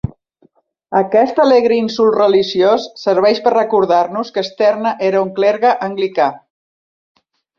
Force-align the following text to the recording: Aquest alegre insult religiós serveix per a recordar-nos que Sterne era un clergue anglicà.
Aquest 0.99 1.41
alegre 1.43 1.75
insult 1.81 2.17
religiós 2.21 2.87
serveix 3.03 3.41
per 3.49 3.53
a 3.53 3.55
recordar-nos 3.57 4.33
que 4.37 4.45
Sterne 4.49 4.97
era 5.11 5.21
un 5.27 5.31
clergue 5.41 5.75
anglicà. 5.91 6.31